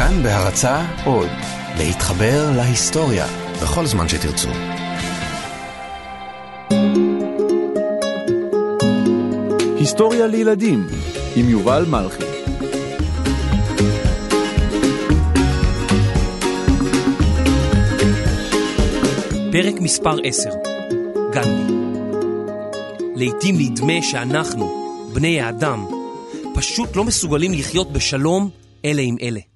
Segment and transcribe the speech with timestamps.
[0.00, 1.28] כאן בהרצה עוד,
[1.78, 3.26] להתחבר להיסטוריה
[3.62, 4.48] בכל זמן שתרצו.
[9.78, 10.86] היסטוריה לילדים
[11.36, 12.24] עם יובל מלכי
[19.52, 20.50] פרק מספר 10
[21.32, 21.74] גנדי
[23.16, 25.86] לעתים נדמה שאנחנו, בני האדם,
[26.54, 28.50] פשוט לא מסוגלים לחיות בשלום
[28.84, 29.49] אלה עם אלה.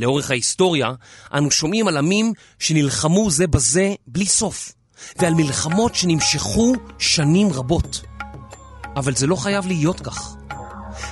[0.00, 0.92] לאורך ההיסטוריה
[1.34, 4.72] אנו שומעים על עמים שנלחמו זה בזה בלי סוף,
[5.18, 8.02] ועל מלחמות שנמשכו שנים רבות.
[8.96, 10.34] אבל זה לא חייב להיות כך.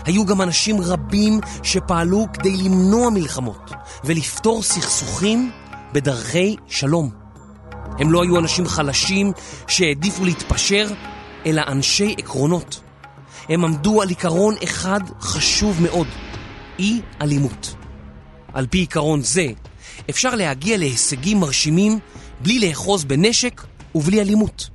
[0.04, 3.70] היו גם אנשים רבים שפעלו כדי למנוע מלחמות
[4.04, 5.52] ולפתור סכסוכים
[5.92, 7.10] בדרכי שלום.
[7.98, 9.32] הם לא היו אנשים חלשים
[9.66, 10.88] שהעדיפו להתפשר,
[11.46, 12.80] אלא אנשי עקרונות.
[13.48, 16.06] הם עמדו על עיקרון אחד חשוב מאוד,
[16.78, 17.77] אי אלימות.
[18.58, 19.46] על פי עיקרון זה,
[20.10, 21.98] אפשר להגיע להישגים מרשימים
[22.40, 23.62] בלי לאחוז בנשק
[23.94, 24.68] ובלי אלימות.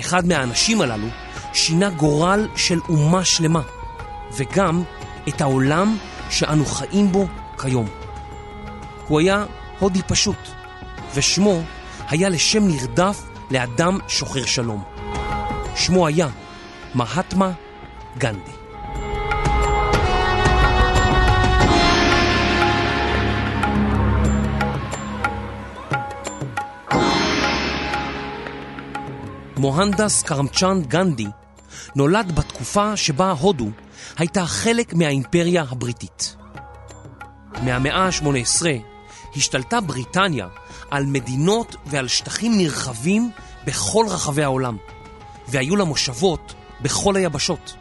[0.00, 1.06] אחד מהאנשים הללו
[1.54, 3.62] שינה גורל של אומה שלמה,
[4.36, 4.82] וגם
[5.28, 5.96] את העולם
[6.30, 7.26] שאנו חיים בו
[7.60, 7.88] כיום.
[9.08, 9.44] הוא היה
[9.78, 10.48] הודי פשוט,
[11.14, 11.62] ושמו
[12.08, 14.82] היה לשם נרדף לאדם שוחר שלום.
[15.76, 16.28] שמו היה
[16.94, 17.52] מהטמה
[18.18, 18.57] גנדי.
[29.58, 31.26] מוהנדס קרמצ'אן גנדי
[31.96, 33.68] נולד בתקופה שבה הודו
[34.18, 36.36] הייתה חלק מהאימפריה הבריטית.
[37.62, 38.66] מהמאה ה-18
[39.36, 40.48] השתלטה בריטניה
[40.90, 43.30] על מדינות ועל שטחים נרחבים
[43.64, 44.76] בכל רחבי העולם,
[45.48, 47.74] והיו לה מושבות בכל היבשות.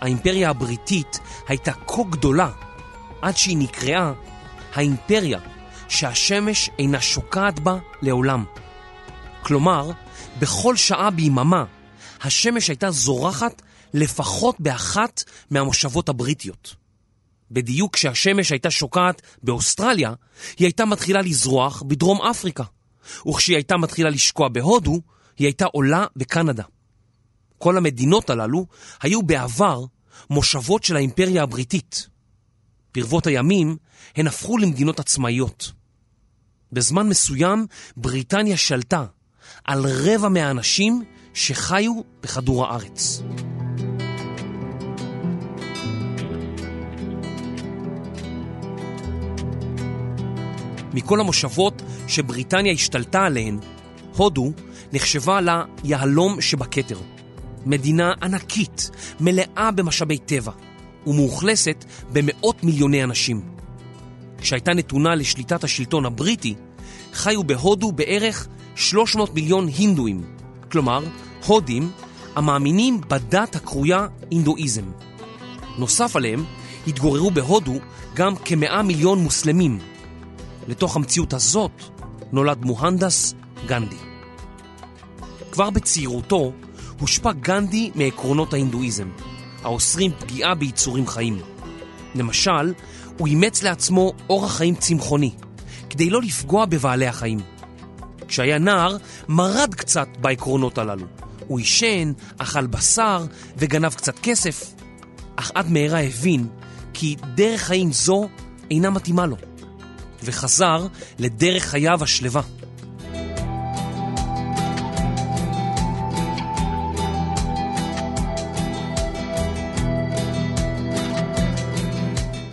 [0.00, 2.50] האימפריה הבריטית הייתה כה גדולה
[3.22, 4.12] עד שהיא נקראה
[4.74, 5.38] האימפריה
[5.88, 8.44] שהשמש אינה שוקעת בה לעולם.
[9.42, 9.90] כלומר,
[10.38, 11.64] בכל שעה ביממה
[12.20, 13.62] השמש הייתה זורחת
[13.94, 16.74] לפחות באחת מהמושבות הבריטיות.
[17.50, 20.12] בדיוק כשהשמש הייתה שוקעת באוסטרליה,
[20.58, 22.64] היא הייתה מתחילה לזרוח בדרום אפריקה.
[23.28, 25.00] וכשהיא הייתה מתחילה לשקוע בהודו,
[25.38, 26.62] היא הייתה עולה בקנדה.
[27.58, 28.66] כל המדינות הללו
[29.02, 29.84] היו בעבר
[30.30, 32.08] מושבות של האימפריה הבריטית.
[32.94, 33.76] ברבות הימים
[34.16, 35.72] הן הפכו למדינות עצמאיות.
[36.72, 37.66] בזמן מסוים
[37.96, 39.04] בריטניה שלטה
[39.64, 41.04] על רבע מהאנשים
[41.34, 41.92] שחיו
[42.22, 43.22] בכדור הארץ.
[50.94, 53.58] מכל המושבות שבריטניה השתלטה עליהן,
[54.16, 54.52] הודו
[54.92, 55.38] נחשבה
[55.84, 56.98] ליהלום שבכתר.
[57.66, 58.90] מדינה ענקית,
[59.20, 60.52] מלאה במשאבי טבע,
[61.06, 63.42] ומאוכלסת במאות מיליוני אנשים.
[64.38, 66.54] כשהייתה נתונה לשליטת השלטון הבריטי,
[67.12, 70.22] חיו בהודו בערך 300 מיליון הינדואים,
[70.70, 71.04] כלומר,
[71.46, 71.90] הודים
[72.36, 74.84] המאמינים בדת הקרויה אינדואיזם.
[75.78, 76.44] נוסף עליהם,
[76.86, 77.74] התגוררו בהודו
[78.14, 79.78] גם כמאה מיליון מוסלמים.
[80.68, 81.82] לתוך המציאות הזאת
[82.32, 83.34] נולד מוהנדס
[83.66, 83.96] גנדי.
[85.52, 86.52] כבר בצעירותו
[87.00, 89.08] הושפע גנדי מעקרונות ההינדואיזם,
[89.62, 91.38] האוסרים פגיעה ביצורים חיים.
[92.14, 92.72] למשל,
[93.18, 95.30] הוא אימץ לעצמו אורח חיים צמחוני,
[95.90, 97.38] כדי לא לפגוע בבעלי החיים.
[98.32, 98.96] כשהיה נער,
[99.28, 101.06] מרד קצת בעקרונות הללו.
[101.46, 103.26] הוא עישן, אכל בשר
[103.56, 104.74] וגנב קצת כסף,
[105.36, 106.46] אך עד מהרה הבין
[106.94, 108.28] כי דרך חיים זו
[108.70, 109.36] אינה מתאימה לו,
[110.24, 110.86] וחזר
[111.18, 112.42] לדרך חייו השלווה.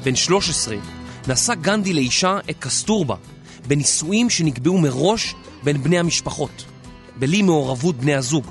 [0.03, 0.75] בן 13
[1.28, 3.16] נשא גנדי לאישה את קסטורבה
[3.68, 6.66] בנישואים שנקבעו מראש בין בני המשפחות,
[7.20, 8.46] בלי מעורבות בני הזוג,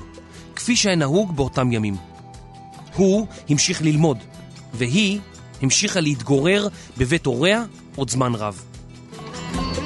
[0.55, 1.95] כפי שהיה נהוג באותם ימים.
[2.95, 4.17] הוא המשיך ללמוד,
[4.73, 5.19] והיא
[5.61, 6.67] המשיכה להתגורר
[6.97, 7.63] בבית הוריה
[7.95, 8.63] עוד זמן רב.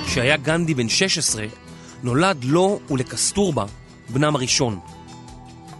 [0.05, 1.45] כשהיה גנדי בן 16,
[2.03, 3.65] נולד לו ולקסטורבה
[4.09, 4.79] בנם הראשון.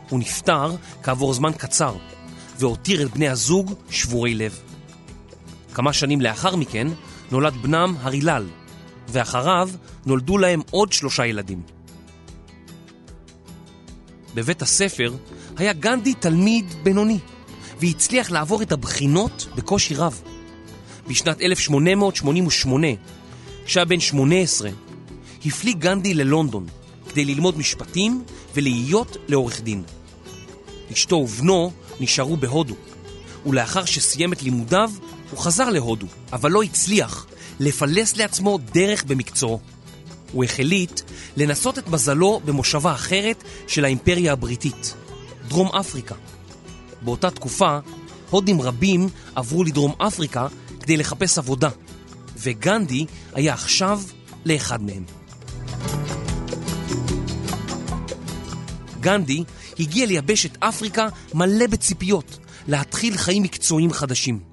[0.09, 1.95] הוא נפטר כעבור זמן קצר,
[2.59, 4.59] והותיר את בני הזוג שבורי לב.
[5.73, 6.87] כמה שנים לאחר מכן
[7.31, 8.45] נולד בנם הרילל,
[9.13, 9.69] ואחריו
[10.05, 11.61] נולדו להם עוד שלושה ילדים.
[14.33, 15.13] בבית הספר
[15.57, 17.19] היה גנדי תלמיד בינוני,
[17.79, 20.21] והצליח לעבור את הבחינות בקושי רב.
[21.07, 22.87] בשנת 1888,
[23.65, 24.69] כשהיה בן 18,
[25.45, 26.67] הפליג גנדי ללונדון
[27.09, 28.23] כדי ללמוד משפטים
[28.55, 29.83] ולהיות לעורך דין.
[30.93, 32.75] אשתו ובנו נשארו בהודו,
[33.45, 34.91] ולאחר שסיים את לימודיו,
[35.31, 37.27] הוא חזר להודו, אבל לא הצליח,
[37.59, 39.59] לפלס לעצמו דרך במקצועו.
[40.31, 41.01] הוא החליט
[41.37, 44.93] לנסות את מזלו במושבה אחרת של האימפריה הבריטית,
[45.47, 46.15] דרום אפריקה.
[47.01, 47.77] באותה תקופה,
[48.29, 50.47] הודים רבים עברו לדרום אפריקה
[50.79, 51.69] כדי לחפש עבודה,
[52.37, 54.01] וגנדי היה עכשיו
[54.45, 55.03] לאחד מהם.
[58.99, 59.43] גנדי
[59.79, 64.52] הגיע ליבשת אפריקה מלא בציפיות להתחיל חיים מקצועיים חדשים.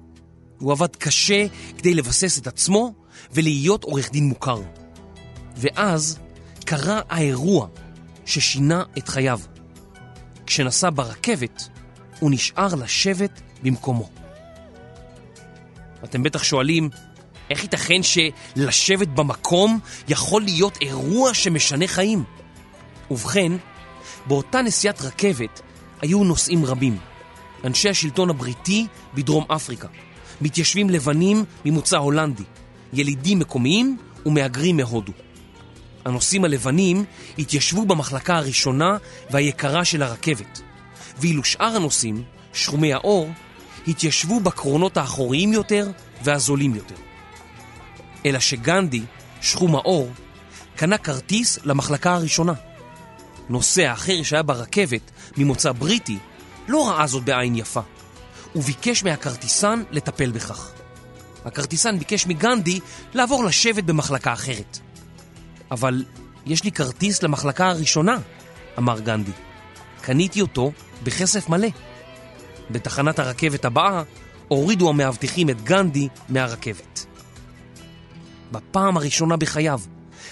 [0.61, 1.45] הוא עבד קשה
[1.77, 2.93] כדי לבסס את עצמו
[3.31, 4.61] ולהיות עורך דין מוכר.
[5.57, 6.19] ואז
[6.65, 7.67] קרה האירוע
[8.25, 9.39] ששינה את חייו.
[10.45, 11.69] כשנסע ברכבת,
[12.19, 14.09] הוא נשאר לשבת במקומו.
[16.03, 16.89] אתם בטח שואלים,
[17.49, 22.23] איך ייתכן שלשבת במקום יכול להיות אירוע שמשנה חיים?
[23.11, 23.51] ובכן,
[24.27, 25.61] באותה נסיעת רכבת
[26.01, 26.97] היו נוסעים רבים.
[27.63, 29.87] אנשי השלטון הבריטי בדרום אפריקה,
[30.41, 32.43] מתיישבים לבנים ממוצא הולנדי,
[32.93, 35.13] ילידים מקומיים ומהגרים מהודו.
[36.05, 37.05] הנוסעים הלבנים
[37.39, 38.97] התיישבו במחלקה הראשונה
[39.31, 40.61] והיקרה של הרכבת,
[41.19, 42.23] ואילו שאר הנוסעים,
[42.53, 43.29] שחומי האור,
[43.87, 45.91] התיישבו בקרונות האחוריים יותר
[46.23, 46.95] והזולים יותר.
[48.25, 49.01] אלא שגנדי,
[49.41, 50.11] שחום האור,
[50.75, 52.53] קנה כרטיס למחלקה הראשונה.
[53.49, 56.17] נוסע אחר שהיה ברכבת ממוצא בריטי
[56.67, 57.81] לא ראה זאת בעין יפה.
[58.53, 60.71] הוא ביקש מהכרטיסן לטפל בכך.
[61.45, 62.79] הכרטיסן ביקש מגנדי
[63.13, 64.79] לעבור לשבת במחלקה אחרת.
[65.71, 66.05] אבל
[66.45, 68.17] יש לי כרטיס למחלקה הראשונה,
[68.77, 69.31] אמר גנדי.
[70.01, 70.71] קניתי אותו
[71.03, 71.67] בכסף מלא.
[72.69, 74.03] בתחנת הרכבת הבאה
[74.47, 77.05] הורידו המאבטחים את גנדי מהרכבת.
[78.51, 79.81] בפעם הראשונה בחייו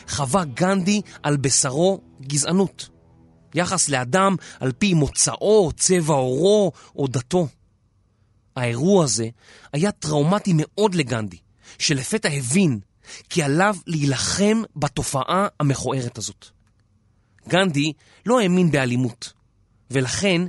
[0.09, 2.89] חווה גנדי על בשרו גזענות.
[3.55, 7.47] יחס לאדם על פי מוצאו, צבע עורו או דתו.
[8.59, 9.29] האירוע הזה
[9.73, 11.37] היה טראומטי מאוד לגנדי,
[11.79, 12.79] שלפתע הבין
[13.29, 16.45] כי עליו להילחם בתופעה המכוערת הזאת.
[17.47, 17.93] גנדי
[18.25, 19.33] לא האמין באלימות,
[19.91, 20.41] ולכן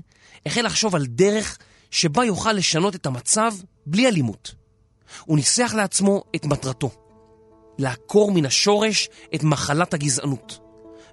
[0.46, 1.58] החל לחשוב על דרך
[1.90, 3.52] שבה יוכל לשנות את המצב
[3.86, 4.54] בלי אלימות.
[5.24, 6.90] הוא ניסח לעצמו את מטרתו,
[7.78, 10.58] לעקור מן השורש את מחלת הגזענות,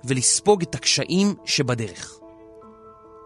[0.03, 2.17] ולספוג את הקשיים שבדרך.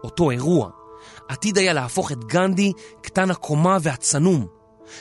[0.04, 0.81] אותו אירוע
[1.28, 4.46] עתיד היה להפוך את גנדי, קטן הקומה והצנום,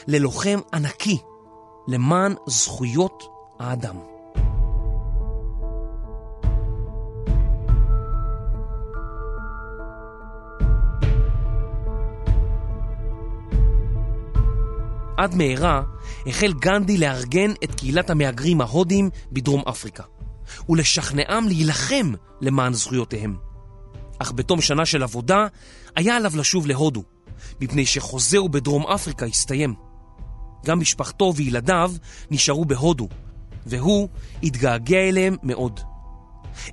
[0.08, 1.18] ללוחם ענקי
[1.88, 3.24] למען זכויות
[3.60, 3.96] האדם.
[15.18, 15.82] עד מהרה
[16.28, 20.04] החל גנדי לארגן את קהילת המהגרים ההודים בדרום אפריקה
[20.70, 23.51] ולשכנעם להילחם למען זכויותיהם.
[24.22, 25.48] אך בתום שנה של עבודה
[25.96, 27.04] היה עליו לשוב להודו,
[27.62, 29.76] מפני שחוזהו בדרום אפריקה הסתיים.
[30.66, 31.92] גם משפחתו וילדיו
[32.32, 33.08] נשארו בהודו,
[33.66, 34.10] והוא
[34.44, 35.80] התגעגע אליהם מאוד.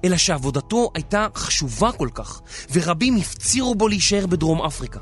[0.04, 2.40] אלא שעבודתו הייתה חשובה כל כך,
[2.72, 5.00] ורבים הפצירו בו להישאר בדרום אפריקה.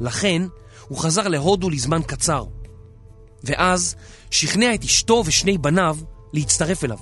[0.00, 0.42] לכן,
[0.88, 2.44] הוא חזר להודו לזמן קצר.
[3.44, 3.96] ואז
[4.30, 5.96] שכנע את אשתו ושני בניו
[6.32, 6.98] להצטרף אליו.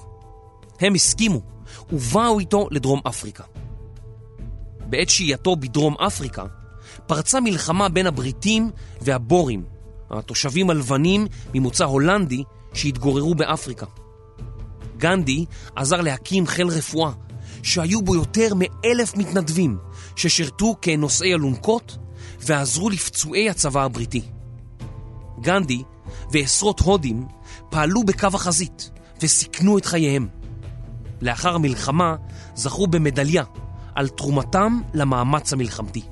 [0.80, 1.40] הם הסכימו,
[1.92, 3.44] ובאו איתו לדרום אפריקה.
[4.86, 6.44] בעת שהייתו בדרום אפריקה,
[7.06, 9.64] פרצה מלחמה בין הבריטים והבורים,
[10.10, 12.42] התושבים הלבנים ממוצא הולנדי
[12.74, 13.86] שהתגוררו באפריקה.
[14.96, 15.44] גנדי
[15.76, 17.12] עזר להקים חיל רפואה,
[17.62, 19.78] שהיו בו יותר מאלף מתנדבים
[20.16, 21.98] ששירתו כנושאי אלונקות
[22.40, 24.22] ועזרו לפצועי הצבא הבריטי.
[25.40, 25.82] גנדי
[26.32, 27.26] ועשרות הודים
[27.70, 28.90] פעלו בקו החזית
[29.22, 30.28] וסיכנו את חייהם.
[31.20, 32.16] לאחר המלחמה
[32.54, 33.44] זכו במדליה
[33.96, 36.02] על תרומתם למאמץ המלחמתי.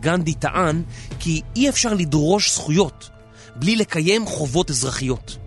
[0.00, 0.82] גנדי טען
[1.18, 3.10] כי אי אפשר לדרוש זכויות
[3.56, 5.38] בלי לקיים חובות אזרחיות,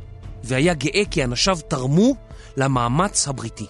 [0.43, 2.15] והיה גאה כי אנשיו תרמו
[2.57, 3.65] למאמץ הבריטי.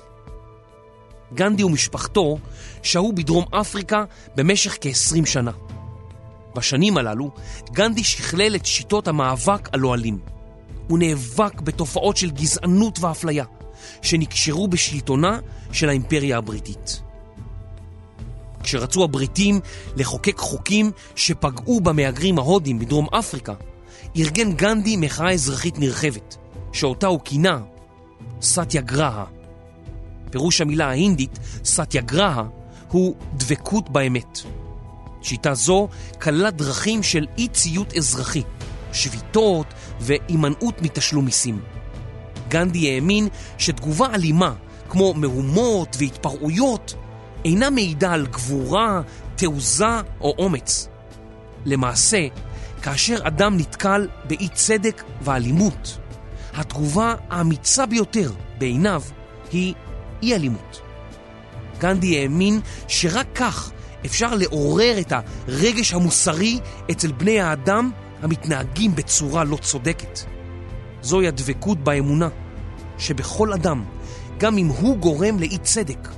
[1.34, 2.38] גנדי ומשפחתו
[2.84, 4.04] שהו בדרום אפריקה
[4.36, 5.52] במשך כ-20 שנה.
[6.56, 7.32] בשנים הללו
[7.72, 10.20] גנדי שכלל את שיטות המאבק על אוהלים.
[10.88, 13.46] הוא נאבק בתופעות של גזענות ואפליה
[14.02, 15.40] שנקשרו בשלטונה
[15.72, 17.02] של האימפריה הבריטית.
[18.68, 19.60] כשרצו הבריטים
[19.96, 23.54] לחוקק חוקים שפגעו במהגרים ההודים בדרום אפריקה,
[24.18, 26.38] ארגן גנדי מחאה אזרחית נרחבת,
[26.74, 27.60] שאותה הוא כינה
[28.42, 29.26] סטיה גרהה.
[30.32, 32.44] פירוש המילה ההינדית סטיה גרהה
[32.92, 34.40] הוא דבקות באמת.
[35.22, 35.88] שיטה זו
[36.22, 38.44] כללה דרכים של אי ציות אזרחי,
[38.94, 39.68] שביתות
[40.00, 41.60] והימנעות מתשלום מיסים.
[42.48, 44.54] גנדי האמין שתגובה אלימה,
[44.90, 46.96] כמו מהומות והתפרעויות,
[47.48, 49.02] אינה מעידה על גבורה,
[49.36, 50.88] תעוזה או אומץ.
[51.66, 52.28] למעשה,
[52.82, 55.98] כאשר אדם נתקל באי צדק ואלימות,
[56.54, 59.02] התגובה האמיצה ביותר בעיניו
[59.52, 59.74] היא
[60.24, 60.82] אי אלימות.
[61.80, 63.72] גנדי האמין שרק כך
[64.06, 65.14] אפשר לעורר את
[65.48, 66.60] הרגש המוסרי
[66.92, 70.20] אצל בני האדם המתנהגים בצורה לא צודקת.
[71.02, 72.30] זוהי הדבקות באמונה,
[72.98, 73.84] שבכל אדם,
[74.38, 76.10] גם אם הוא גורם לאי צדק,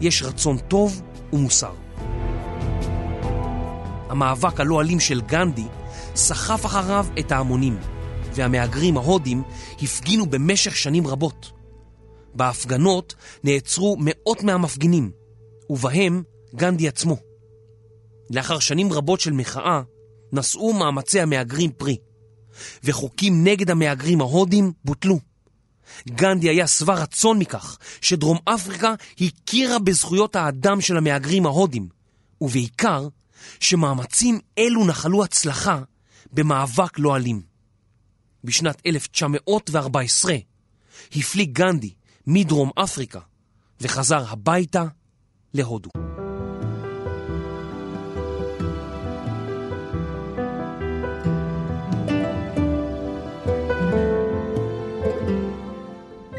[0.00, 1.72] יש רצון טוב ומוסר.
[4.08, 5.66] המאבק הלא אלים של גנדי
[6.14, 7.78] סחף אחריו את ההמונים,
[8.34, 9.42] והמהגרים ההודים
[9.82, 11.52] הפגינו במשך שנים רבות.
[12.34, 15.10] בהפגנות נעצרו מאות מהמפגינים,
[15.70, 16.22] ובהם
[16.54, 17.16] גנדי עצמו.
[18.30, 19.82] לאחר שנים רבות של מחאה,
[20.32, 21.96] נשאו מאמצי המהגרים פרי,
[22.84, 25.33] וחוקים נגד המהגרים ההודים בוטלו.
[26.08, 31.88] גנדי היה שבע רצון מכך שדרום אפריקה הכירה בזכויות האדם של המהגרים ההודים,
[32.40, 33.08] ובעיקר
[33.60, 35.82] שמאמצים אלו נחלו הצלחה
[36.32, 37.42] במאבק לא אלים.
[38.44, 40.36] בשנת 1914
[41.16, 41.94] הפליג גנדי
[42.26, 43.20] מדרום אפריקה
[43.80, 44.84] וחזר הביתה
[45.54, 46.13] להודו.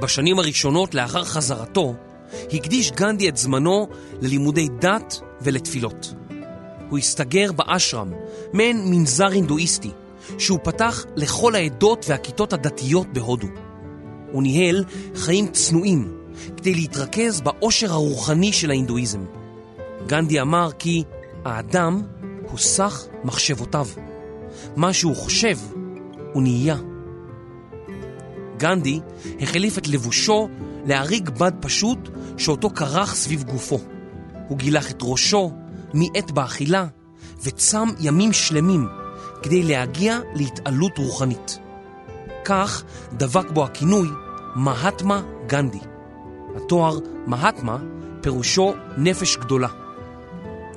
[0.05, 1.95] בשנים הראשונות לאחר חזרתו,
[2.53, 3.87] הקדיש גנדי את זמנו
[4.21, 6.13] ללימודי דת ולתפילות.
[6.89, 8.11] הוא הסתגר באשרם,
[8.53, 9.89] מעין מנזר הינדואיסטי,
[10.37, 13.47] שהוא פתח לכל העדות והכיתות הדתיות בהודו.
[14.31, 14.83] הוא ניהל
[15.15, 16.17] חיים צנועים
[16.57, 19.25] כדי להתרכז באושר הרוחני של ההינדואיזם.
[20.07, 21.03] גנדי אמר כי
[21.45, 22.01] האדם
[22.49, 23.87] הוא סך מחשבותיו.
[24.75, 25.57] מה שהוא חושב
[26.33, 26.94] הוא נהיה.
[28.57, 28.99] גנדי
[29.41, 30.49] החליף את לבושו
[30.85, 33.79] להריג בד פשוט שאותו כרך סביב גופו.
[34.47, 35.51] הוא גילח את ראשו,
[35.93, 36.85] מיעט באכילה,
[37.43, 38.87] וצם ימים שלמים
[39.43, 41.59] כדי להגיע להתעלות רוחנית.
[42.45, 42.83] כך
[43.13, 44.07] דבק בו הכינוי
[44.55, 45.79] מהטמה גנדי.
[46.55, 47.77] התואר מהטמה
[48.21, 49.67] פירושו נפש גדולה.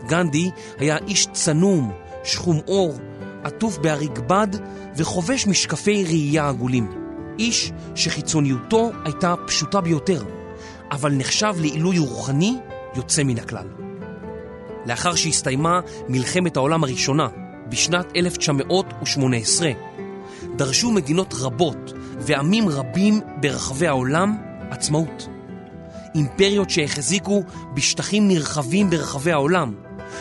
[0.07, 1.93] גנדי היה איש צנום,
[2.25, 2.99] שחום עור,
[3.45, 4.49] עטוף בהריג בד
[4.97, 7.08] וחובש משקפי ראייה עגולים.
[7.39, 10.23] איש שחיצוניותו הייתה פשוטה ביותר,
[10.91, 12.57] אבל נחשב לעילוי רוחני
[12.97, 13.67] יוצא מן הכלל.
[14.87, 17.29] לאחר שהסתיימה מלחמת העולם הראשונה
[17.69, 19.71] בשנת 1918,
[20.57, 24.37] דרשו מדינות רבות ועמים רבים ברחבי העולם
[24.71, 25.29] עצמאות.
[26.15, 27.43] אימפריות שהחזיקו
[27.75, 29.75] בשטחים נרחבים ברחבי העולם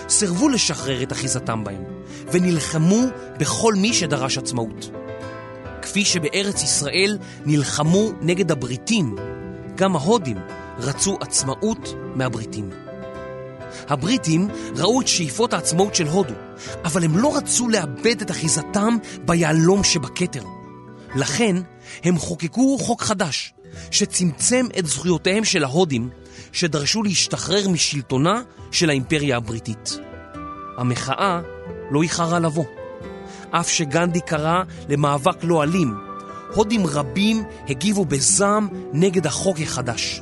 [0.09, 1.83] סירבו לשחרר את אחיזתם בהם
[2.31, 3.01] ונלחמו
[3.39, 4.89] בכל מי שדרש עצמאות.
[5.87, 9.15] כפי שבארץ ישראל נלחמו נגד הבריטים,
[9.75, 10.37] גם ההודים
[10.79, 12.69] רצו עצמאות מהבריטים.
[13.87, 16.33] הבריטים ראו את שאיפות העצמאות של הודו,
[16.85, 20.43] אבל הם לא רצו לאבד את אחיזתם ביהלום שבכתר.
[21.15, 21.55] לכן
[22.03, 23.53] הם חוקקו חוק חדש,
[23.91, 26.09] שצמצם את זכויותיהם של ההודים,
[26.51, 28.41] שדרשו להשתחרר משלטונה
[28.71, 29.99] של האימפריה הבריטית.
[30.77, 31.41] המחאה
[31.91, 32.65] לא איחרה לבוא.
[33.51, 35.93] אף שגנדי קרא למאבק לא אלים,
[36.55, 40.21] הודים רבים הגיבו בזעם נגד החוק החדש.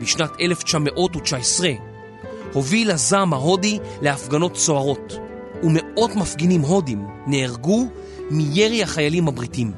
[0.00, 1.70] בשנת 1919
[2.52, 5.18] הוביל הזעם ההודי להפגנות סוערות,
[5.62, 7.86] ומאות מפגינים הודים נהרגו
[8.30, 9.72] מירי החיילים הבריטים.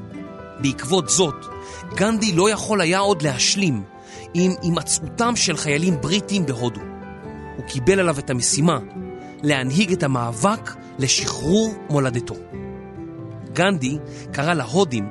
[0.60, 1.34] בעקבות זאת,
[1.94, 3.82] גנדי לא יכול היה עוד להשלים
[4.34, 6.80] עם הימצאותם של חיילים בריטים בהודו.
[7.56, 8.78] הוא קיבל עליו את המשימה
[9.42, 12.34] להנהיג את המאבק לשחרור מולדתו.
[13.52, 13.98] גנדי
[14.32, 15.08] קרא להודים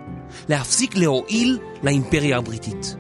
[0.50, 2.96] להפסיק להועיל לאימפריה הבריטית.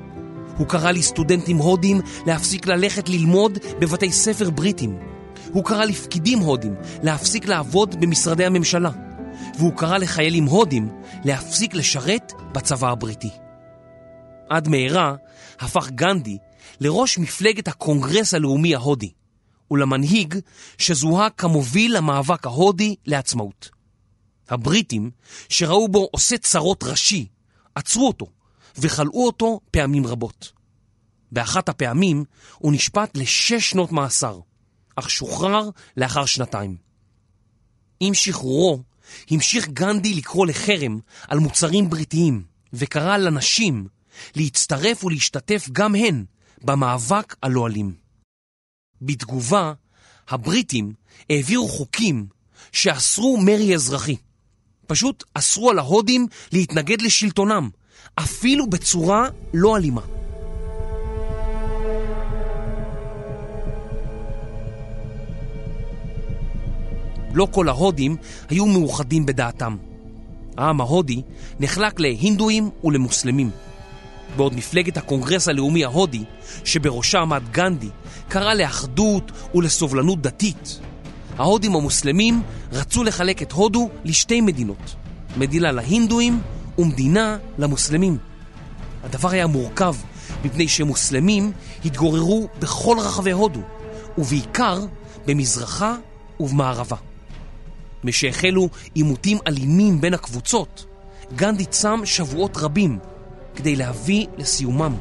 [0.57, 4.99] הוא קרא לסטודנטים הודים להפסיק ללכת ללמוד בבתי ספר בריטים.
[5.51, 8.91] הוא קרא לפקידים הודים להפסיק לעבוד במשרדי הממשלה.
[9.57, 10.89] והוא קרא לחיילים הודים
[11.25, 13.29] להפסיק לשרת בצבא הבריטי.
[14.49, 15.15] עד מהרה
[15.59, 16.37] הפך גנדי
[16.79, 19.11] לראש מפלגת הקונגרס הלאומי ההודי,
[19.71, 20.35] ולמנהיג
[20.77, 23.69] שזוהה כמוביל למאבק ההודי לעצמאות.
[24.49, 25.11] הבריטים,
[25.49, 27.27] שראו בו עושה צרות ראשי,
[27.75, 28.25] עצרו אותו
[28.77, 30.51] וכלאו אותו פעמים רבות.
[31.31, 32.23] באחת הפעמים
[32.57, 34.39] הוא נשפט לשש שנות מאסר,
[34.95, 36.77] אך שוחרר לאחר שנתיים.
[37.99, 38.83] עם שחרורו
[39.31, 42.43] המשיך גנדי לקרוא לחרם על מוצרים בריטיים,
[42.73, 43.87] וקרא לנשים
[44.35, 46.25] להצטרף ולהשתתף גם הן
[46.63, 48.04] במאבק הלא אלים.
[49.01, 49.73] בתגובה,
[50.29, 50.93] הבריטים
[51.29, 52.27] העבירו חוקים
[52.71, 54.15] שאסרו מרי אזרחי.
[54.87, 57.69] פשוט אסרו על ההודים להתנגד לשלטונם,
[58.15, 60.01] אפילו בצורה לא אלימה.
[67.33, 68.17] לא כל ההודים
[68.49, 69.77] היו מאוחדים בדעתם.
[70.57, 71.21] העם ההודי
[71.59, 73.49] נחלק להינדואים ולמוסלמים.
[74.37, 76.23] בעוד מפלגת הקונגרס הלאומי ההודי,
[76.65, 77.89] שבראשה עמד גנדי,
[78.27, 80.79] קרא לאחדות ולסובלנות דתית.
[81.37, 82.41] ההודים המוסלמים
[82.71, 84.95] רצו לחלק את הודו לשתי מדינות,
[85.37, 86.41] מדינה להינדואים
[86.77, 88.17] ומדינה למוסלמים.
[89.03, 89.95] הדבר היה מורכב
[90.45, 91.51] מפני שמוסלמים
[91.85, 93.61] התגוררו בכל רחבי הודו,
[94.17, 94.79] ובעיקר
[95.25, 95.95] במזרחה
[96.39, 96.95] ובמערבה.
[98.03, 100.85] משהחלו עימותים אלימים בין הקבוצות,
[101.35, 102.99] גנדי צם שבועות רבים
[103.55, 104.95] כדי להביא לסיומם.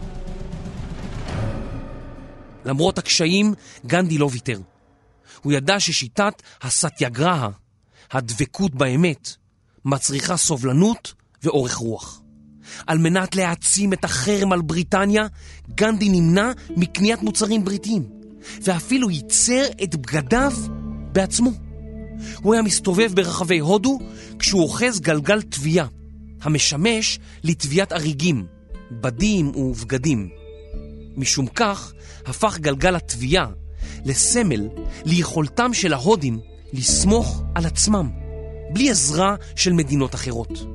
[2.65, 3.55] למרות הקשיים,
[3.87, 4.61] גנדי לא ויתר.
[5.43, 7.49] הוא ידע ששיטת הסטיאגרהה,
[8.13, 9.31] הדבקות באמת,
[9.85, 12.21] מצריכה סובלנות ואורך רוח.
[12.87, 15.27] על מנת להעצים את החרם על בריטניה,
[15.75, 18.03] גנדי נמנע מקניית מוצרים בריטיים,
[18.63, 20.53] ואפילו ייצר את בגדיו
[21.13, 21.51] בעצמו.
[22.37, 23.99] הוא היה מסתובב ברחבי הודו
[24.39, 25.87] כשהוא אוחז גלגל תביעה,
[26.45, 28.47] המשמש לתביעת אריגים,
[28.91, 30.29] בדים ובגדים.
[31.17, 31.93] משום כך
[32.27, 33.47] הפך גלגל התביעה
[34.05, 34.69] לסמל
[35.05, 36.39] ליכולתם של ההודים
[36.73, 38.11] לסמוך על עצמם,
[38.73, 40.67] בלי עזרה של מדינות אחרות.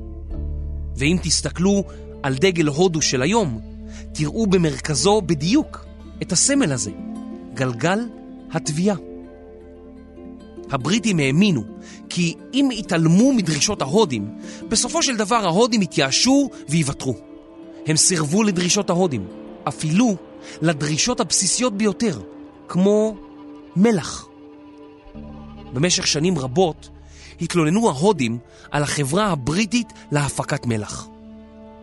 [0.96, 1.84] ואם תסתכלו
[2.22, 3.60] על דגל הודו של היום,
[4.14, 5.86] תראו במרכזו בדיוק
[6.22, 6.90] את הסמל הזה,
[7.54, 7.98] גלגל
[8.52, 9.09] התביעה.
[10.70, 11.62] הבריטים האמינו
[12.08, 14.28] כי אם יתעלמו מדרישות ההודים,
[14.68, 17.16] בסופו של דבר ההודים יתייאשו ויוותרו.
[17.86, 19.26] הם סירבו לדרישות ההודים,
[19.68, 20.16] אפילו
[20.62, 22.20] לדרישות הבסיסיות ביותר,
[22.68, 23.16] כמו
[23.76, 24.26] מלח.
[25.72, 26.88] במשך שנים רבות
[27.40, 28.38] התלוננו ההודים
[28.70, 31.06] על החברה הבריטית להפקת מלח.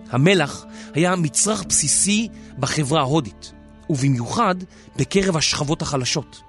[0.10, 2.28] המלח היה מצרך בסיסי
[2.60, 3.52] בחברה ההודית,
[3.90, 4.56] ובמיוחד
[4.96, 6.47] בקרב השכבות החלשות.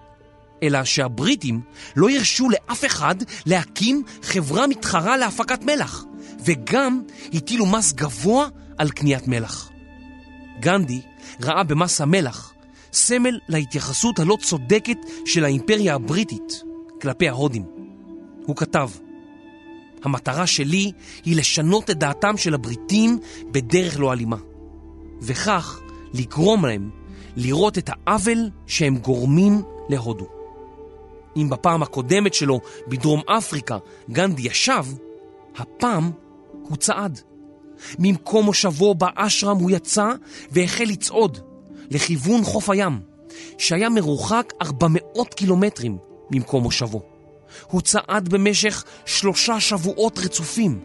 [0.62, 1.61] אלא שהבריטים
[1.97, 3.15] לא הרשו לאף אחד
[3.47, 6.05] להקים חברה מתחרה להפקת מלח,
[6.45, 8.49] וגם הטילו מס גבוה
[8.79, 9.71] על קניית מלח.
[10.61, 11.00] גנדי
[11.41, 12.53] ראה במס המלח
[12.93, 16.63] סמל להתייחסות הלא צודקת של האימפריה הבריטית
[17.00, 17.65] כלפי ההודים.
[18.47, 18.91] הוא כתב,
[20.04, 20.93] המטרה שלי
[21.25, 23.19] היא לשנות את דעתם של הבריטים
[23.50, 24.37] בדרך לא אלימה,
[25.23, 25.80] וכך
[26.15, 26.91] לגרום להם
[27.37, 30.38] לראות את העוול שהם גורמים להודו.
[31.39, 33.79] אם בפעם הקודמת שלו בדרום אפריקה
[34.11, 34.85] גנדי ישב,
[35.57, 36.11] הפעם
[36.63, 37.21] הוא צעד.
[37.99, 40.09] ממקום מושבו באשרם הוא יצא
[40.51, 41.39] והחל לצעוד
[41.91, 43.01] לכיוון חוף הים,
[43.59, 45.99] שהיה מרוחק 400 קילומטרים
[46.31, 47.03] ממקום מושבו.
[47.67, 50.81] הוא צעד במשך שלושה שבועות רצופים,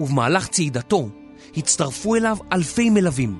[0.00, 1.08] ובמהלך צעידתו
[1.56, 3.38] הצטרפו אליו אלפי מלווים.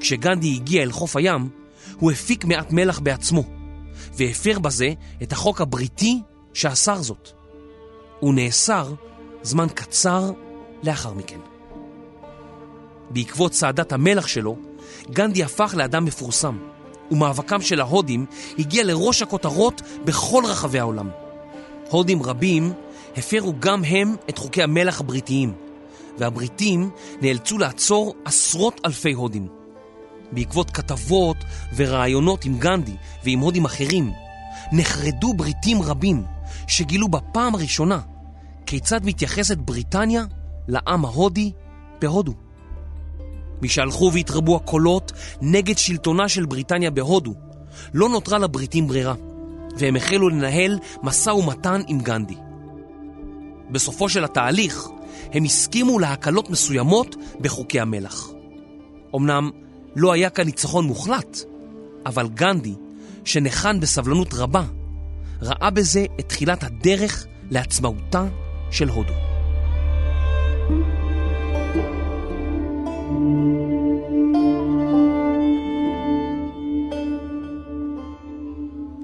[0.00, 1.48] כשגנדי הגיע אל חוף הים,
[1.96, 3.44] הוא הפיק מעט מלח בעצמו,
[4.12, 6.20] והפר בזה את החוק הבריטי
[6.54, 7.28] שאסר זאת.
[8.20, 8.94] הוא נאסר
[9.42, 10.30] זמן קצר
[10.82, 11.38] לאחר מכן.
[13.10, 14.56] בעקבות צעדת המלח שלו,
[15.10, 16.58] גנדי הפך לאדם מפורסם,
[17.10, 18.26] ומאבקם של ההודים
[18.58, 21.10] הגיע לראש הכותרות בכל רחבי העולם.
[21.90, 22.72] הודים רבים
[23.16, 25.52] הפרו גם הם את חוקי המלח הבריטיים,
[26.18, 29.61] והבריטים נאלצו לעצור עשרות אלפי הודים.
[30.32, 31.36] בעקבות כתבות
[31.76, 34.12] ורעיונות עם גנדי ועם הודים אחרים,
[34.72, 36.24] נחרדו בריטים רבים
[36.66, 38.00] שגילו בפעם הראשונה
[38.66, 40.24] כיצד מתייחסת בריטניה
[40.68, 41.52] לעם ההודי
[42.00, 42.34] בהודו.
[43.62, 47.34] משהלכו והתרבו הקולות נגד שלטונה של בריטניה בהודו,
[47.94, 49.14] לא נותרה לבריטים ברירה,
[49.78, 52.36] והם החלו לנהל משא ומתן עם גנדי.
[53.70, 54.88] בסופו של התהליך,
[55.32, 58.28] הם הסכימו להקלות מסוימות בחוקי המלח.
[59.16, 59.50] אמנם
[59.96, 61.38] לא היה כאן ניצחון מוחלט,
[62.06, 62.74] אבל גנדי,
[63.24, 64.64] שניחן בסבלנות רבה,
[65.42, 68.24] ראה בזה את תחילת הדרך לעצמאותה
[68.70, 69.14] של הודו.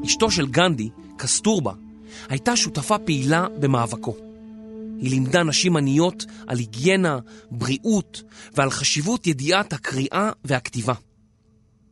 [0.05, 1.72] אשתו של גנדי, קסטורבה,
[2.29, 4.28] הייתה שותפה פעילה במאבקו.
[5.01, 7.19] היא לימדה נשים עניות על היגיינה,
[7.51, 8.23] בריאות
[8.55, 10.95] ועל חשיבות ידיעת הקריאה והכתיבה.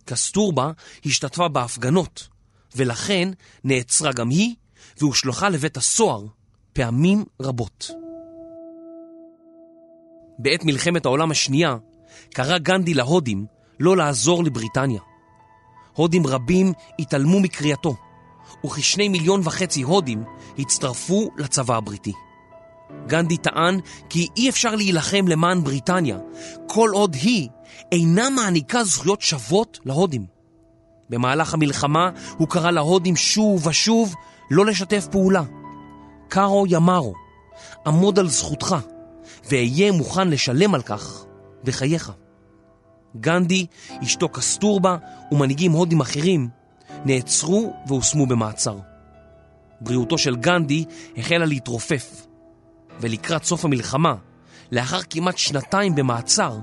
[0.05, 0.73] קסטורבה
[1.07, 2.29] השתתפה בהפגנות,
[2.77, 3.29] ולכן
[3.65, 4.55] נעצרה גם היא
[5.01, 6.27] והושלכה לבית הסוהר
[6.73, 7.91] פעמים רבות.
[10.39, 11.77] בעת מלחמת העולם השנייה
[12.35, 13.47] קרא גנדי להודים
[13.81, 15.01] לא לעזור לבריטניה.
[15.93, 17.97] הודים רבים התעלמו מקריאתו,
[18.67, 20.25] וכשני מיליון וחצי הודים
[20.59, 22.13] הצטרפו לצבא הבריטי.
[23.07, 26.19] גנדי טען כי אי אפשר להילחם למען בריטניה
[26.67, 27.49] כל עוד היא
[27.93, 30.27] אינה מעניקה זכויות שוות להודים.
[31.11, 34.15] במהלך המלחמה הוא קרא להודים שוב ושוב
[34.51, 35.43] לא לשתף פעולה.
[36.29, 37.15] קארו ימארו,
[37.87, 38.77] עמוד על זכותך
[39.51, 41.25] ואהיה מוכן לשלם על כך
[41.65, 42.13] בחייך.
[43.21, 43.67] גנדי,
[44.03, 44.97] אשתו קסטורבה
[45.33, 46.49] ומנהיגים הודים אחרים
[47.05, 48.79] נעצרו והושמו במעצר.
[49.81, 50.85] בריאותו של גנדי
[51.17, 52.26] החלה להתרופף,
[53.01, 54.15] ולקראת סוף המלחמה,
[54.73, 56.59] לאחר כמעט שנתיים במעצר,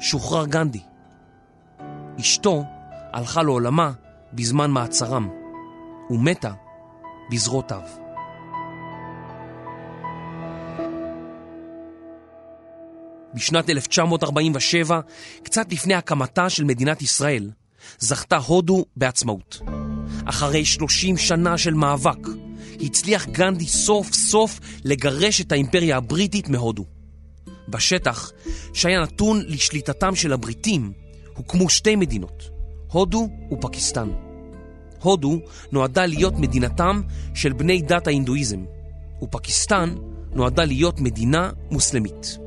[0.00, 0.80] שוחרר גנדי.
[2.20, 2.64] אשתו
[3.12, 3.92] הלכה לעולמה
[4.32, 5.28] בזמן מעצרם,
[6.10, 6.52] ומתה
[7.30, 7.80] בזרועותיו.
[13.34, 15.00] בשנת 1947,
[15.42, 17.50] קצת לפני הקמתה של מדינת ישראל,
[17.98, 19.60] זכתה הודו בעצמאות.
[20.24, 22.18] אחרי 30 שנה של מאבק,
[22.80, 26.84] הצליח גנדי סוף סוף לגרש את האימפריה הבריטית מהודו.
[27.68, 28.30] בשטח,
[28.74, 30.92] שהיה נתון לשליטתם של הבריטים,
[31.36, 32.50] הוקמו שתי מדינות,
[32.92, 34.08] הודו ופקיסטן.
[35.02, 35.40] הודו
[35.72, 37.00] נועדה להיות מדינתם
[37.34, 38.64] של בני דת ההינדואיזם,
[39.22, 39.94] ופקיסטן
[40.32, 42.38] נועדה להיות מדינה מוסלמית.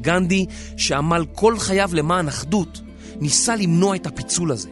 [0.00, 2.80] גנדי, שעמל כל חייו למען אחדות,
[3.20, 4.68] ניסה למנוע את הפיצול הזה,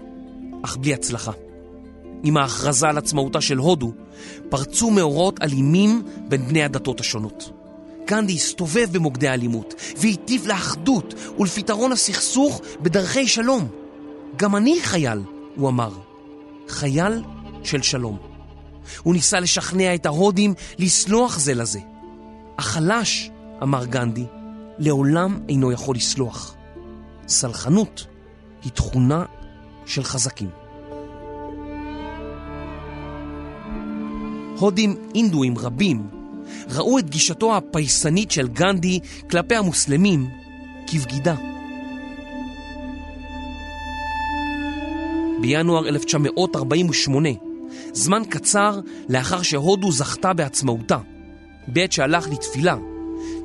[0.65, 1.33] אך בלי הצלחה.
[2.23, 3.93] עם ההכרזה על עצמאותה של הודו,
[4.49, 7.51] פרצו מאורעות אלימים בין בני הדתות השונות.
[8.07, 13.69] גנדי הסתובב במוקדי האלימות והטיף לאחדות ולפתרון הסכסוך בדרכי שלום.
[14.37, 15.21] גם אני חייל,
[15.57, 15.93] הוא אמר.
[16.69, 17.23] חייל
[17.65, 18.19] של שלום.
[19.03, 21.81] הוא ניסה לשכנע את ההודים לסלוח זה לזה.
[22.59, 23.31] החלש,
[23.63, 24.25] אמר גנדי,
[24.79, 26.55] לעולם אינו יכול לסלוח.
[27.29, 28.07] סלחנות
[28.63, 29.25] היא תכונה
[29.87, 30.62] של חזקים.
[34.63, 36.07] הודים אינדואים רבים
[36.69, 40.29] ראו את גישתו הפייסנית של גנדי כלפי המוסלמים
[40.87, 41.35] כבגידה.
[45.41, 47.29] בינואר 1948,
[47.93, 50.99] זמן קצר לאחר שהודו זכתה בעצמאותה,
[51.69, 52.77] בעת שהלך לתפילה,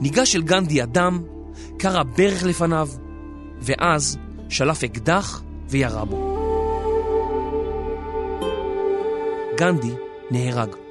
[0.01, 1.23] ניגש אל גנדי אדם,
[1.77, 2.89] קרע ברך לפניו,
[3.62, 4.17] ואז
[4.49, 6.38] שלף אקדח וירה בו.
[9.58, 9.91] גנדי
[10.32, 10.87] נהרג.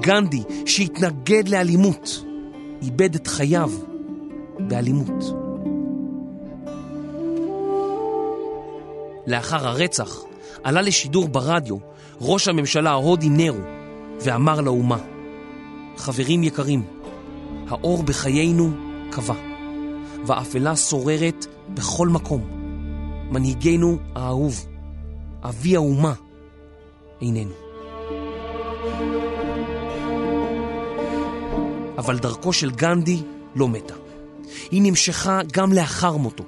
[0.00, 2.24] גנדי, שהתנגד לאלימות,
[2.82, 3.70] איבד את חייו
[4.58, 5.24] באלימות.
[9.26, 10.22] לאחר הרצח
[10.64, 11.76] עלה לשידור ברדיו
[12.20, 13.60] ראש הממשלה ההודי נרו
[14.20, 14.98] ואמר לאומה,
[15.96, 16.82] חברים יקרים,
[17.68, 18.70] האור בחיינו
[19.12, 19.34] כבה,
[20.26, 22.40] והאפלה שוררת בכל מקום.
[23.30, 24.66] מנהיגנו האהוב,
[25.42, 26.12] אבי האומה,
[27.20, 27.67] איננו.
[31.98, 33.22] אבל דרכו של גנדי
[33.54, 33.94] לא מתה.
[34.70, 36.44] היא נמשכה גם לאחר מותו.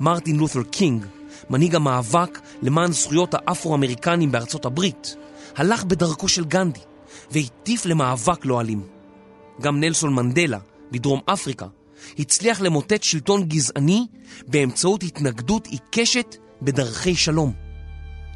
[0.00, 1.06] מרטין לותר קינג,
[1.50, 5.16] מנהיג המאבק למען זכויות האפרו-אמריקנים בארצות הברית,
[5.56, 6.80] הלך בדרכו של גנדי
[7.30, 8.82] והטיף למאבק לא אלים.
[9.60, 10.58] גם נלסון מנדלה,
[10.90, 11.66] בדרום אפריקה,
[12.18, 14.06] הצליח למוטט שלטון גזעני
[14.46, 17.52] באמצעות התנגדות עיקשת בדרכי שלום.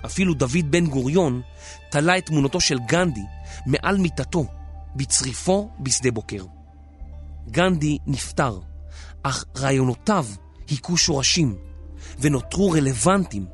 [0.05, 1.41] אפילו דוד בן גוריון
[1.91, 3.25] תלה את תמונתו של גנדי
[3.67, 4.47] מעל מיטתו
[4.97, 6.45] בצריפו בשדה בוקר.
[7.51, 8.61] גנדי נפטר,
[9.23, 10.27] אך רעיונותיו
[10.69, 11.57] היכו שורשים
[12.19, 13.47] ונותרו רלוונטיים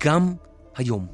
[0.00, 0.34] גם
[0.76, 1.06] היום.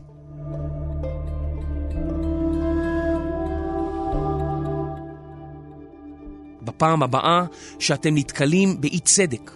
[6.63, 7.45] בפעם הבאה
[7.79, 9.51] שאתם נתקלים באי צדק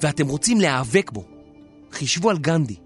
[0.00, 1.24] ואתם רוצים להיאבק בו,
[1.92, 2.76] חישבו על גנדי,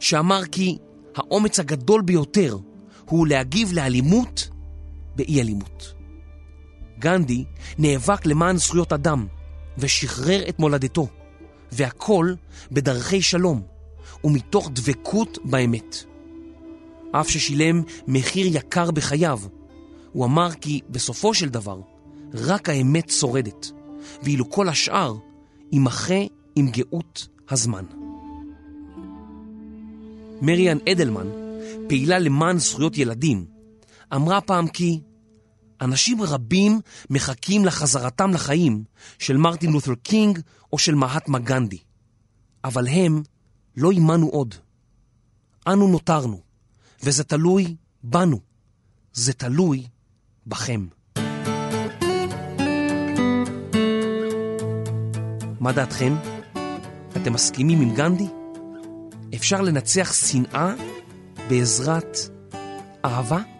[0.00, 0.78] שאמר כי
[1.16, 2.58] האומץ הגדול ביותר
[3.04, 4.48] הוא להגיב לאלימות
[5.16, 5.97] באי אלימות.
[6.98, 7.44] גנדי
[7.78, 9.26] נאבק למען זכויות אדם
[9.78, 11.08] ושחרר את מולדתו,
[11.72, 12.34] והכל
[12.72, 13.62] בדרכי שלום
[14.24, 16.04] ומתוך דבקות באמת.
[17.12, 19.40] אף ששילם מחיר יקר בחייו,
[20.12, 21.80] הוא אמר כי בסופו של דבר
[22.34, 23.70] רק האמת שורדת,
[24.22, 25.14] ואילו כל השאר
[25.72, 26.20] יימחה
[26.56, 27.84] עם גאות הזמן.
[30.42, 31.26] מריאן אדלמן,
[31.88, 33.44] פעילה למען זכויות ילדים,
[34.14, 35.00] אמרה פעם כי
[35.80, 38.84] אנשים רבים מחכים לחזרתם לחיים
[39.18, 40.40] של מרטין לותר קינג
[40.72, 41.78] או של מהטמה גנדי,
[42.64, 43.22] אבל הם
[43.76, 44.54] לא עימנו עוד.
[45.66, 46.40] אנו נותרנו,
[47.02, 48.40] וזה תלוי בנו.
[49.12, 49.86] זה תלוי
[50.46, 50.86] בכם.
[55.60, 56.16] מה דעתכם?
[57.16, 58.28] אתם מסכימים עם גנדי?
[59.34, 60.74] אפשר לנצח שנאה
[61.48, 62.16] בעזרת
[63.04, 63.57] אהבה?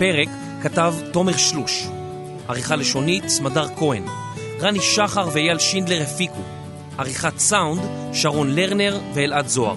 [0.00, 0.28] הפרק
[0.62, 1.86] כתב תומר שלוש,
[2.48, 4.02] עריכה לשונית סמדר כהן,
[4.60, 6.42] רני שחר ואייל שינדלר הפיקו.
[6.98, 7.80] עריכת סאונד,
[8.12, 9.74] שרון לרנר ואלעד זוהר.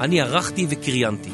[0.00, 1.30] אני ערכתי וקריינתי.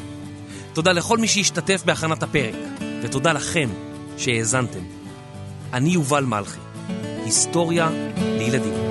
[0.73, 2.55] תודה לכל מי שהשתתף בהכנת הפרק,
[3.01, 3.69] ותודה לכם
[4.17, 4.83] שהאזנתם.
[5.73, 6.59] אני יובל מלכי,
[7.25, 8.82] היסטוריה לילדים.